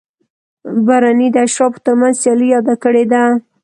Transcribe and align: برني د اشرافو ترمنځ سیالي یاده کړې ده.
برني 0.85 1.27
د 1.33 1.37
اشرافو 1.45 1.83
ترمنځ 1.85 2.15
سیالي 2.21 2.47
یاده 2.53 2.75
کړې 2.83 3.03
ده. 3.11 3.23